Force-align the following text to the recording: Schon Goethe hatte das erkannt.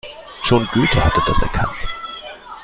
Schon 0.41 0.67
Goethe 0.73 1.05
hatte 1.05 1.21
das 1.27 1.43
erkannt. 1.43 1.77